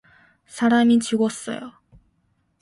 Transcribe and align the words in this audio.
사람이 0.47 0.97
죽었어요. 0.99 1.73